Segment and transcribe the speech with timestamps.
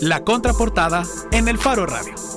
[0.00, 2.29] La contraportada en el Faro Radio.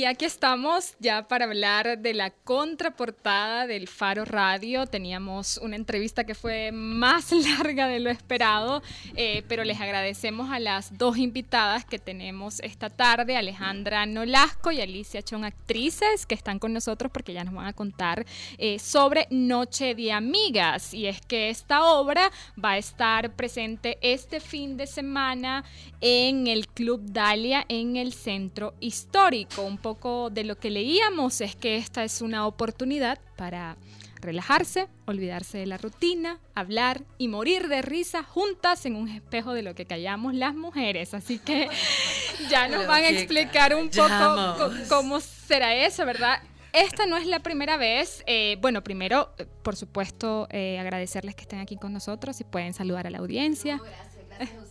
[0.00, 4.86] Y aquí estamos ya para hablar de la contraportada del Faro Radio.
[4.86, 8.82] Teníamos una entrevista que fue más larga de lo esperado,
[9.14, 14.80] eh, pero les agradecemos a las dos invitadas que tenemos esta tarde, Alejandra Nolasco y
[14.80, 18.24] Alicia Chon, actrices, que están con nosotros porque ya nos van a contar
[18.56, 20.94] eh, sobre Noche de Amigas.
[20.94, 25.62] Y es que esta obra va a estar presente este fin de semana
[26.00, 29.60] en el Club Dalia en el Centro Histórico.
[29.60, 29.89] Un poco
[30.30, 33.76] de lo que leíamos es que esta es una oportunidad para
[34.20, 39.62] relajarse, olvidarse de la rutina, hablar y morir de risa juntas en un espejo de
[39.62, 41.14] lo que callamos las mujeres.
[41.14, 41.68] Así que
[42.50, 46.42] ya nos van a explicar un poco cómo será eso, ¿verdad?
[46.72, 48.22] Esta no es la primera vez.
[48.26, 52.74] Eh, bueno, primero, eh, por supuesto, eh, agradecerles que estén aquí con nosotros y pueden
[52.74, 53.80] saludar a la audiencia.
[53.82, 54.69] gracias, gracias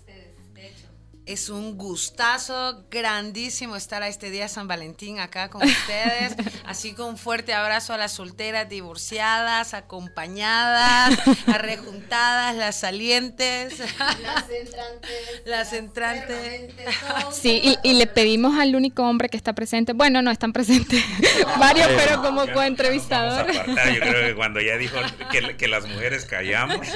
[1.29, 6.35] es un gustazo grandísimo estar a este día San Valentín acá con ustedes.
[6.65, 13.77] Así que un fuerte abrazo a las solteras divorciadas, acompañadas, a rejuntadas, las salientes.
[13.77, 15.11] Las entrantes.
[15.45, 16.73] Las entrantes.
[17.31, 21.03] Sí, y, le pedimos al único hombre que está presente, bueno, no están presentes
[21.59, 23.51] varios, pero como coentrevistador.
[23.51, 24.97] Yo creo que cuando ya dijo
[25.31, 26.87] que, que las mujeres callamos,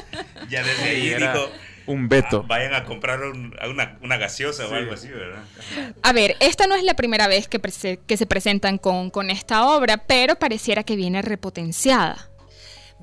[0.50, 1.52] ya desde ahí dijo
[1.86, 2.42] un veto.
[2.44, 5.44] Ah, vayan a comprar una, gaseosa o algo así, ¿verdad?
[6.02, 9.68] A ver, esta no es la primera vez que, que se presentan con, con esta
[9.68, 12.30] obra, pero pareciera que viene repotenciada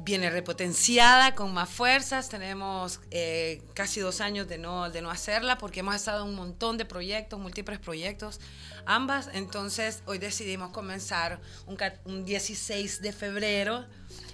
[0.05, 2.29] viene repotenciada con más fuerzas.
[2.29, 6.37] Tenemos eh, casi dos años de no, de no hacerla porque hemos estado en un
[6.37, 8.41] montón de proyectos, múltiples proyectos,
[8.87, 9.29] ambas.
[9.33, 13.87] Entonces hoy decidimos comenzar un, un 16 de febrero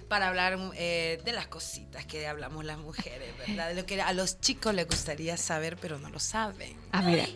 [0.07, 3.69] para hablar eh, de las cositas que hablamos las mujeres, ¿verdad?
[3.69, 6.77] De lo que a los chicos les gustaría saber, pero no lo saben.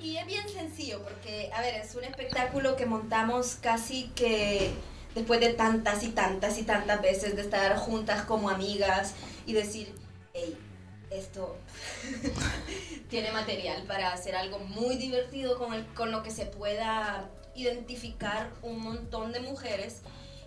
[0.01, 4.71] y, es bien sencillo, porque, a ver, es un espectáculo que montamos casi que
[5.15, 9.13] después de tantas y tantas y tantas veces de estar juntas como amigas
[9.45, 9.93] y decir,
[10.33, 10.57] hey,
[11.09, 11.57] esto
[13.09, 18.49] tiene material para hacer algo muy divertido con, el, con lo que se pueda identificar
[18.61, 20.01] un montón de mujeres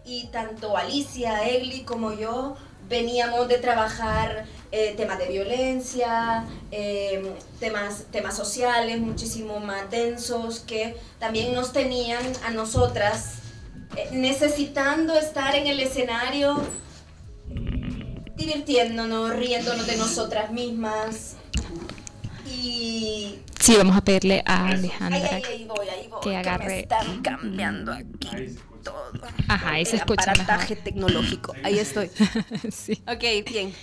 [0.04, 2.56] y tanto Alicia, Egli como yo
[2.88, 7.24] veníamos de trabajar eh, temas de violencia, em,
[7.58, 13.36] temas, temas sociales muchísimo más densos que también nos tenían a nosotras
[13.96, 16.60] eh, necesitando estar en el escenario
[18.36, 21.36] divirtiéndonos, riéndonos de nosotras mismas.
[22.46, 25.40] Y sí, vamos a pedirle a Alejandra
[26.22, 26.80] que agarre.
[26.80, 29.10] están cambiando aquí todo.
[29.48, 31.54] Ajá, ahí se escucha aparataje tecnológico.
[31.64, 32.10] Ahí estoy.
[32.70, 33.02] sí.
[33.06, 33.74] Ok, bien.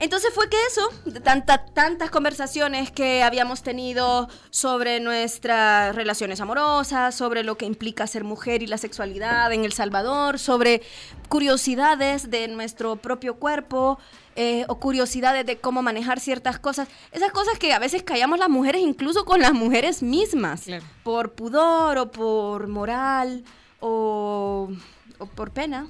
[0.00, 0.88] Entonces fue que eso,
[1.22, 8.24] tanta, tantas conversaciones que habíamos tenido sobre nuestras relaciones amorosas, sobre lo que implica ser
[8.24, 10.80] mujer y la sexualidad en El Salvador, sobre
[11.28, 13.98] curiosidades de nuestro propio cuerpo
[14.36, 16.88] eh, o curiosidades de cómo manejar ciertas cosas.
[17.12, 20.62] Esas cosas que a veces callamos las mujeres, incluso con las mujeres mismas,
[21.02, 23.44] por pudor o por moral
[23.80, 24.70] o,
[25.34, 25.88] por pena.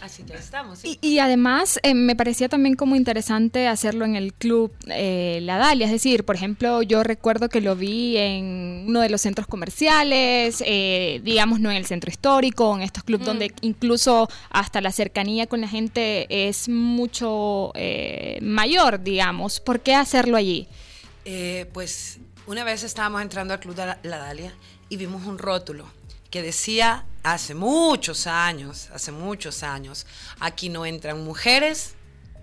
[0.00, 0.82] Así ya estamos.
[0.84, 5.86] Y, además eh, me parecía también como interesante hacerlo en el club eh, La Dalia.
[5.86, 10.62] Es decir, por ejemplo, yo recuerdo que lo vi en uno de los centros comerciales,
[10.66, 13.28] eh, digamos, no en el centro histórico, en estos clubes mm.
[13.28, 17.72] donde incluso hasta la cercanía con la gente es mucho
[18.42, 19.60] mayor, digamos.
[19.60, 20.68] ¿Por qué hacerlo allí?
[21.72, 24.52] pues una vez estábamos entrando al club de La Dalia
[24.88, 25.86] y vimos un rótulo
[26.30, 30.06] que decía hace muchos años, hace muchos años,
[30.40, 31.94] aquí no entran mujeres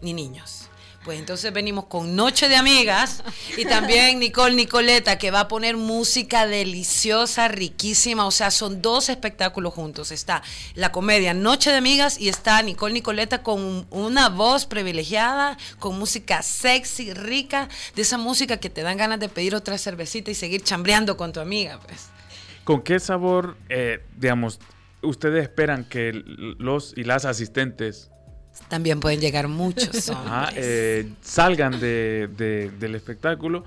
[0.02, 0.70] ni niños.
[1.04, 3.24] Pues entonces venimos con Noche de Amigas
[3.58, 8.28] y también Nicole Nicoleta que va a poner música deliciosa, riquísima.
[8.28, 10.12] O sea, son dos espectáculos juntos.
[10.12, 10.44] Está
[10.76, 16.44] la comedia Noche de Amigas y está Nicole Nicoleta con una voz privilegiada, con música
[16.44, 20.62] sexy, rica, de esa música que te dan ganas de pedir otra cervecita y seguir
[20.64, 21.80] chambreando con tu amiga.
[21.80, 22.10] Pues.
[22.64, 24.60] ¿Con qué sabor, eh, digamos,
[25.02, 28.12] ustedes esperan que los y las asistentes
[28.68, 30.12] también pueden llegar muchos
[30.56, 33.64] eh, salgan del espectáculo?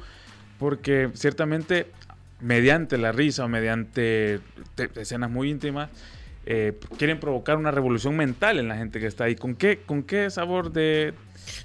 [0.58, 1.90] Porque ciertamente
[2.40, 4.40] mediante la risa o mediante
[4.96, 5.88] escenas muy íntimas,
[6.46, 9.34] eh, quieren provocar una revolución mental en la gente que está ahí.
[9.34, 11.14] ¿Con qué, con qué sabor de,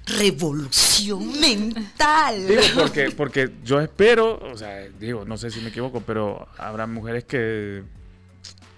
[0.06, 2.48] revolución mental.
[2.48, 6.88] Digo, porque, porque yo espero, o sea, digo, no sé si me equivoco, pero habrá
[6.88, 7.84] mujeres que,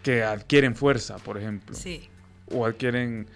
[0.04, 1.76] que adquieren fuerza, por ejemplo.
[1.76, 2.10] Sí.
[2.52, 3.28] O adquieren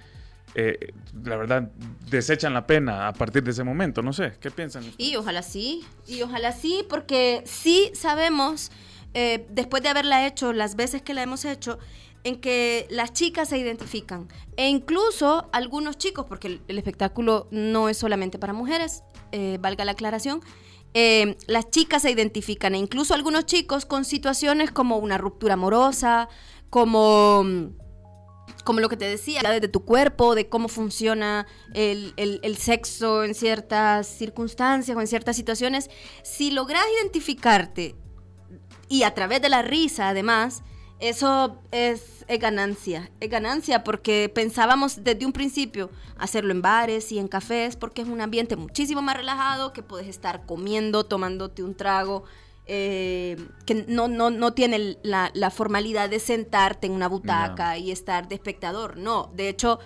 [0.58, 0.94] eh,
[1.26, 1.70] la verdad,
[2.10, 4.02] desechan la pena a partir de ese momento.
[4.02, 4.86] No sé, ¿qué piensan?
[4.98, 8.72] Y ojalá sí, y ojalá sí, porque sí sabemos,
[9.16, 11.80] eh, después de haberla hecho, las veces que la hemos hecho,
[12.26, 14.28] en que las chicas se identifican.
[14.58, 19.94] E incluso algunos chicos, porque el, espectáculo no es solamente para mujeres, eh, valga la
[19.94, 20.42] aclaración,
[20.94, 26.28] eh, las chicas se identifican, e incluso algunos chicos con situaciones como una ruptura amorosa,
[26.70, 27.46] como,
[28.66, 33.34] como lo que te decía, de tu cuerpo, de cómo funciona el- el sexo en
[33.34, 35.90] ciertas circunstancias o en ciertas situaciones.
[36.24, 37.96] Si logras identificarte
[38.90, 40.64] y a través de la risa además,
[41.00, 47.20] eso es, es ganancia, es ganancia porque pensábamos desde un principio hacerlo en bares y
[47.20, 51.76] en cafés porque es un ambiente muchísimo más relajado que puedes estar comiendo, tomándote un
[51.76, 52.24] trago,
[52.68, 57.92] eh, que no, no, no tiene la, la formalidad de sentarte en una butaca y
[57.92, 59.80] estar de espectador, no, de hecho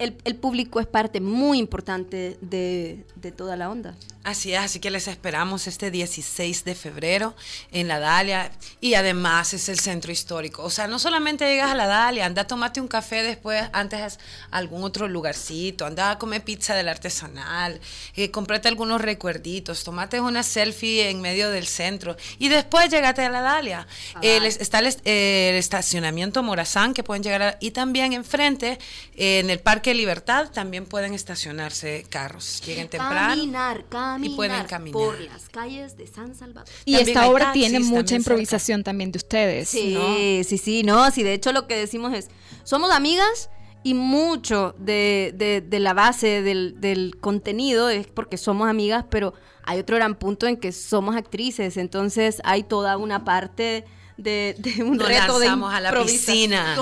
[0.00, 3.94] el, el público es parte muy importante de, de toda la onda.
[4.22, 7.34] Así es, así que les esperamos este 16 de febrero
[7.72, 10.62] en la Dalia y además es el centro histórico.
[10.62, 14.18] O sea, no solamente llegas a la Dalia, anda a tomarte un café después, antes
[14.50, 17.80] a algún otro lugarcito, anda a comer pizza del artesanal,
[18.14, 23.30] eh, comprate algunos recuerditos, tomate una selfie en medio del centro y después llegate a
[23.30, 23.86] la Dalia.
[24.20, 28.78] Eh, les- está el, eh, el estacionamiento Morazán que pueden llegar a- y también enfrente,
[29.16, 32.62] eh, en el Parque Libertad, también pueden estacionarse carros.
[32.64, 33.30] Lleguen temprano.
[33.34, 34.92] Caminar, caminar, Y pueden caminar.
[34.92, 36.68] por las calles de San Salvador.
[36.84, 38.16] Y También esta obra taxis, tiene también mucha cerca.
[38.16, 40.14] improvisación también de ustedes, Sí, ¿no?
[40.44, 42.28] sí, sí, no, sí, de hecho lo que decimos es,
[42.64, 43.50] somos amigas
[43.82, 49.32] y mucho de, de- de la base del, del contenido es porque somos amigas, pero
[49.62, 53.84] hay otro gran punto en que somos actrices, entonces hay toda una parte
[54.22, 56.76] de, de un Nos reto de lanzamos a la piscina.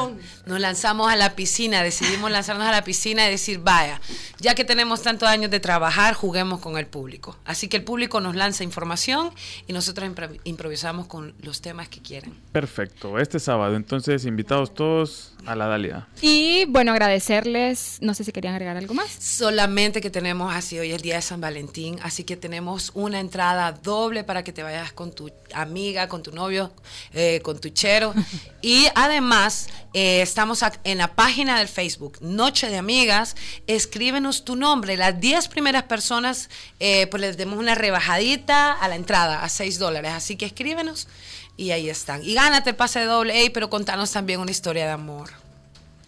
[0.46, 4.00] Nos lanzamos a la piscina, decidimos lanzarnos a la piscina y decir, vaya,
[4.40, 7.36] ya que tenemos tantos años de trabajar, juguemos con el público.
[7.44, 9.30] Así que el público nos lanza información
[9.66, 12.34] y nosotros impro- improvisamos con los temas que quieren.
[12.50, 13.18] Perfecto.
[13.18, 16.08] Este sábado, entonces, invitados todos a la Dalia.
[16.22, 19.10] Y bueno, agradecerles, no sé si querían agregar algo más.
[19.10, 23.72] Solamente que tenemos así hoy el día de San Valentín, así que tenemos una entrada
[23.72, 26.72] doble para que te vayas con tu amiga, con tu novio,
[27.12, 28.14] eh, con tu chero.
[28.60, 33.36] Y además eh, estamos en la página del Facebook Noche de Amigas.
[33.66, 34.96] Escríbenos tu nombre.
[34.96, 39.78] Las 10 primeras personas, eh, pues les demos una rebajadita a la entrada a 6
[39.78, 40.12] dólares.
[40.12, 41.08] Así que escríbenos
[41.56, 42.22] y ahí están.
[42.24, 45.47] Y gánate el pase doble A, pero contanos también una historia de amor.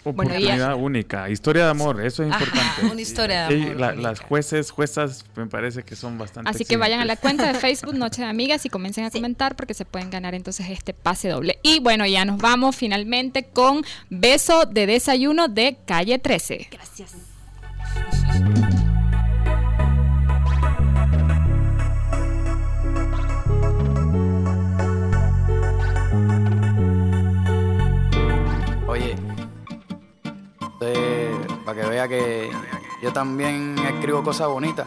[0.03, 1.29] Oportunidad única.
[1.29, 2.87] Historia de amor, eso es Ajá, importante.
[2.93, 6.49] una historia de Y amor la- las jueces, juezas, me parece que son bastante.
[6.51, 9.57] Así que vayan a la cuenta de Facebook Noche de Amigas y comiencen a comentar
[9.57, 11.59] porque se pueden ganar entonces este pase doble.
[11.63, 16.69] Y bueno, ya nos vamos finalmente con Beso de Desayuno de Calle 13.
[16.71, 17.15] Gracias.
[32.01, 32.51] Vea que
[33.03, 34.87] yo también escribo cosas bonitas.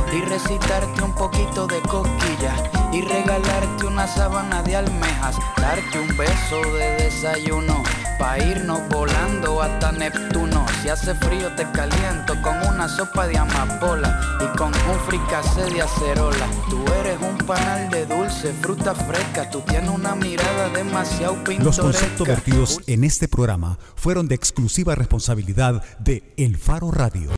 [0.13, 6.61] y recitarte un poquito de cosquillas y regalarte una sábana de almejas, darte un beso
[6.73, 7.81] de desayuno
[8.21, 10.63] pa irnos volando hasta Neptuno.
[10.81, 15.81] Si hace frío te caliento con una sopa de amapola y con un fricase de
[15.81, 16.47] acerola.
[16.69, 21.63] Tú eres un panal de dulce, fruta fresca, tú tienes una mirada demasiado pintoresca.
[21.63, 27.29] Los conceptos vertidos en este programa fueron de exclusiva responsabilidad de El Faro Radio.